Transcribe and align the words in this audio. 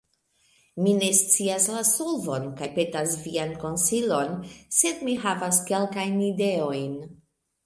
Mi 0.85 0.93
ne 1.01 1.09
scias 1.17 1.67
la 1.73 1.83
solvon, 1.89 2.47
kaj 2.61 2.69
petas 2.77 3.13
vian 3.27 3.53
konsilon, 3.65 4.33
sed 4.79 5.05
mi 5.11 5.15
havas 5.27 5.61
kelkajn 5.69 6.19
ideojn. 6.31 6.99